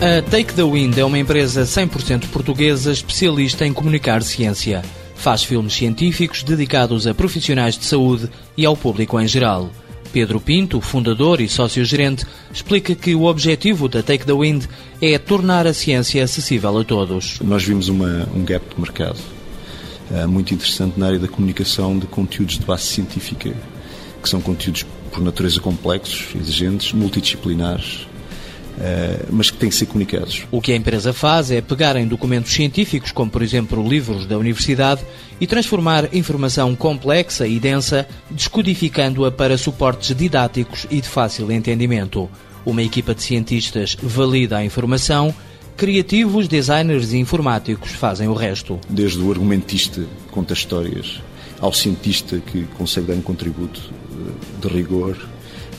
A 0.00 0.22
Take 0.30 0.54
the 0.54 0.62
Wind 0.62 0.96
é 0.96 1.04
uma 1.04 1.18
empresa 1.18 1.62
100% 1.62 2.28
portuguesa 2.28 2.92
especialista 2.92 3.66
em 3.66 3.72
comunicar 3.72 4.22
ciência. 4.22 4.80
Faz 5.16 5.42
filmes 5.42 5.72
científicos 5.72 6.44
dedicados 6.44 7.04
a 7.04 7.12
profissionais 7.12 7.76
de 7.76 7.84
saúde 7.84 8.30
e 8.56 8.64
ao 8.64 8.76
público 8.76 9.20
em 9.20 9.26
geral. 9.26 9.68
Pedro 10.12 10.38
Pinto, 10.38 10.80
fundador 10.80 11.40
e 11.40 11.48
sócio-gerente, 11.48 12.24
explica 12.52 12.94
que 12.94 13.12
o 13.12 13.24
objetivo 13.24 13.88
da 13.88 14.00
Take 14.00 14.24
the 14.24 14.32
Wind 14.32 14.66
é 15.02 15.18
tornar 15.18 15.66
a 15.66 15.74
ciência 15.74 16.22
acessível 16.22 16.78
a 16.78 16.84
todos. 16.84 17.40
Nós 17.40 17.64
vimos 17.64 17.88
uma, 17.88 18.28
um 18.32 18.44
gap 18.44 18.72
de 18.72 18.80
mercado 18.80 19.18
uh, 20.12 20.28
muito 20.28 20.54
interessante 20.54 20.96
na 20.96 21.06
área 21.06 21.18
da 21.18 21.26
comunicação 21.26 21.98
de 21.98 22.06
conteúdos 22.06 22.56
de 22.56 22.64
base 22.64 22.84
científica, 22.84 23.52
que 24.22 24.28
são 24.28 24.40
conteúdos 24.40 24.86
por 25.10 25.20
natureza 25.20 25.60
complexos, 25.60 26.36
exigentes, 26.40 26.92
multidisciplinares, 26.92 28.06
eh, 28.06 28.17
mas 29.30 29.50
que 29.50 29.58
têm 29.58 29.68
que 29.68 29.74
ser 29.74 29.86
comunicados. 29.86 30.44
O 30.50 30.60
que 30.60 30.72
a 30.72 30.76
empresa 30.76 31.12
faz 31.12 31.50
é 31.50 31.60
pegar 31.60 31.96
em 31.96 32.06
documentos 32.06 32.52
científicos, 32.52 33.12
como 33.12 33.30
por 33.30 33.42
exemplo 33.42 33.86
livros 33.86 34.26
da 34.26 34.38
universidade, 34.38 35.02
e 35.40 35.46
transformar 35.46 36.14
informação 36.14 36.74
complexa 36.74 37.46
e 37.46 37.58
densa, 37.58 38.06
descodificando-a 38.30 39.30
para 39.30 39.58
suportes 39.58 40.14
didáticos 40.14 40.86
e 40.90 41.00
de 41.00 41.08
fácil 41.08 41.50
entendimento. 41.50 42.28
Uma 42.64 42.82
equipa 42.82 43.14
de 43.14 43.22
cientistas 43.22 43.96
valida 44.00 44.58
a 44.58 44.64
informação, 44.64 45.34
criativos, 45.76 46.48
designers 46.48 47.12
e 47.12 47.18
informáticos 47.18 47.92
fazem 47.92 48.28
o 48.28 48.34
resto. 48.34 48.78
Desde 48.88 49.20
o 49.20 49.30
argumentista 49.30 50.00
que 50.00 50.32
conta 50.32 50.52
histórias, 50.52 51.20
ao 51.60 51.72
cientista 51.72 52.38
que 52.38 52.64
consegue 52.76 53.06
dar 53.06 53.14
um 53.14 53.22
contributo 53.22 53.80
eh, 54.12 54.60
de 54.60 54.68
rigor, 54.68 55.16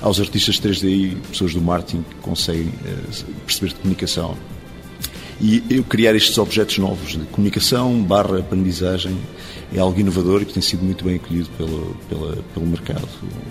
aos 0.02 0.20
artistas 0.20 0.59
3D 0.59 0.84
e 0.84 1.16
pessoas 1.30 1.53
do 1.53 1.62
marketing 1.62 2.03
que 2.03 2.16
conseguem 2.16 2.67
uh, 2.67 3.25
perceber 3.45 3.69
de 3.69 3.75
comunicação. 3.75 4.38
E 5.41 5.64
eu 5.69 5.83
criar 5.83 6.16
estes 6.16 6.38
objetos 6.38 6.78
novos 6.78 7.14
de 7.14 7.19
comunicação 7.28 8.02
barra 8.03 8.39
aprendizagem 8.39 9.17
é 9.73 9.80
algo 9.80 10.00
inovador 10.00 10.41
e 10.41 10.45
que 10.45 10.53
tem 10.53 10.61
sido 10.61 10.83
muito 10.83 11.06
bem 11.06 11.16
acolhido 11.16 11.47
pelo, 11.58 11.95
pela, 12.09 12.36
pelo 12.53 12.66
mercado 12.66 13.08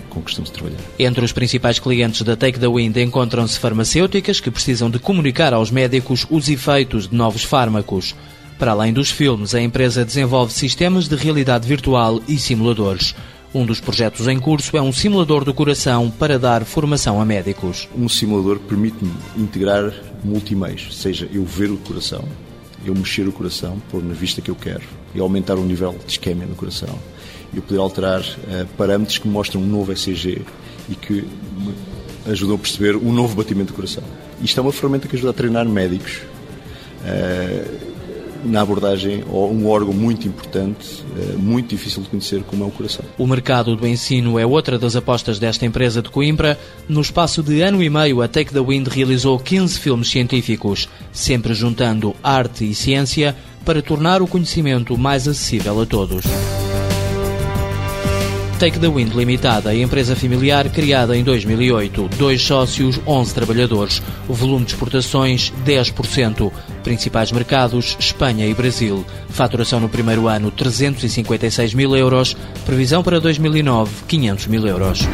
com 0.09 0.21
que 0.21 0.29
estamos 0.29 0.51
a 0.51 0.53
trabalhar. 0.53 0.77
Entre 0.99 1.23
os 1.23 1.31
principais 1.31 1.79
clientes 1.79 2.21
da 2.21 2.35
Take 2.35 2.59
the 2.59 2.67
Wind 2.67 2.95
encontram-se 2.97 3.57
farmacêuticas 3.57 4.39
que 4.39 4.51
precisam 4.51 4.89
de 4.89 4.99
comunicar 4.99 5.53
aos 5.53 5.71
médicos 5.71 6.27
os 6.29 6.47
efeitos 6.47 7.07
de 7.07 7.15
novos 7.15 7.43
fármacos. 7.43 8.15
Para 8.59 8.71
além 8.71 8.91
dos 8.91 9.09
filmes, 9.09 9.55
a 9.55 9.61
empresa 9.61 10.03
desenvolve 10.03 10.53
sistemas 10.53 11.07
de 11.07 11.15
realidade 11.15 11.65
virtual 11.67 12.21
e 12.27 12.37
simuladores. 12.37 13.15
Um 13.51 13.65
dos 13.65 13.79
projetos 13.79 14.27
em 14.27 14.39
curso 14.39 14.77
é 14.77 14.81
um 14.81 14.93
simulador 14.93 15.43
do 15.43 15.55
coração 15.55 16.11
para 16.11 16.37
dar 16.37 16.63
formação 16.63 17.19
a 17.19 17.25
médicos. 17.25 17.89
Um 17.97 18.07
simulador 18.07 18.59
permite-me 18.59 19.11
integrar 19.35 19.91
multimeios, 20.23 20.95
seja 20.95 21.27
eu 21.33 21.43
ver 21.43 21.71
o 21.71 21.77
coração, 21.77 22.23
eu 22.85 22.93
mexer 22.93 23.27
o 23.27 23.31
coração, 23.31 23.81
pôr 23.89 24.03
na 24.03 24.13
vista 24.13 24.39
que 24.39 24.51
eu 24.51 24.55
quero 24.55 24.83
e 25.15 25.19
aumentar 25.19 25.55
o 25.55 25.65
nível 25.65 25.95
de 26.05 26.11
isquémia 26.11 26.45
no 26.45 26.53
coração. 26.53 26.95
Eu 27.51 27.63
poder 27.63 27.79
alterar 27.79 28.21
uh, 28.21 28.67
parâmetros 28.77 29.17
que 29.17 29.27
mostram 29.27 29.63
um 29.63 29.65
novo 29.65 29.91
ECG 29.91 30.43
e 30.87 30.93
que 30.93 31.13
me 31.13 31.73
ajudam 32.27 32.55
a 32.55 32.59
perceber 32.59 32.95
um 32.97 33.11
novo 33.11 33.35
batimento 33.35 33.73
do 33.73 33.75
coração. 33.75 34.03
Isto 34.43 34.59
é 34.59 34.61
uma 34.61 34.71
ferramenta 34.71 35.07
que 35.07 35.15
ajuda 35.15 35.31
a 35.31 35.33
treinar 35.33 35.67
médicos. 35.67 36.21
Uh, 37.01 37.88
na 38.43 38.61
abordagem 38.61 39.23
um 39.29 39.67
órgão 39.67 39.93
muito 39.93 40.27
importante, 40.27 41.03
eh, 41.17 41.35
muito 41.37 41.69
difícil 41.69 42.03
de 42.03 42.09
conhecer, 42.09 42.43
como 42.43 42.63
é 42.63 42.67
o 42.67 42.71
coração. 42.71 43.03
O 43.17 43.27
mercado 43.27 43.75
do 43.75 43.87
ensino 43.87 44.37
é 44.39 44.45
outra 44.45 44.77
das 44.77 44.95
apostas 44.95 45.39
desta 45.39 45.65
empresa 45.65 46.01
de 46.01 46.09
Coimbra. 46.09 46.59
No 46.87 47.01
espaço 47.01 47.43
de 47.43 47.61
ano 47.61 47.81
e 47.81 47.89
meio, 47.89 48.21
a 48.21 48.27
Take 48.27 48.53
the 48.53 48.59
Wind 48.59 48.87
realizou 48.87 49.39
15 49.39 49.79
filmes 49.79 50.09
científicos, 50.09 50.89
sempre 51.11 51.53
juntando 51.53 52.15
arte 52.23 52.69
e 52.69 52.75
ciência 52.75 53.35
para 53.65 53.81
tornar 53.81 54.21
o 54.21 54.27
conhecimento 54.27 54.97
mais 54.97 55.27
acessível 55.27 55.81
a 55.81 55.85
todos. 55.85 56.25
Take 58.59 58.77
the 58.77 58.89
Wind 58.89 59.13
Limitada, 59.15 59.73
empresa 59.73 60.17
familiar 60.17 60.69
criada 60.69 61.15
em 61.15 61.23
2008. 61.23 62.09
Dois 62.17 62.41
sócios, 62.41 62.99
11 63.07 63.33
trabalhadores. 63.33 64.01
O 64.27 64.33
volume 64.33 64.65
de 64.65 64.73
exportações, 64.73 65.53
10%. 65.65 66.51
Principais 66.83 67.31
mercados, 67.31 67.95
Espanha 67.97 68.45
e 68.45 68.53
Brasil. 68.53 69.05
Faturação 69.29 69.79
no 69.79 69.87
primeiro 69.87 70.27
ano, 70.27 70.51
356 70.51 71.73
mil 71.73 71.95
euros. 71.95 72.35
Previsão 72.65 73.01
para 73.01 73.21
2009, 73.21 74.03
500 74.05 74.47
mil 74.47 74.67
euros. 74.67 75.07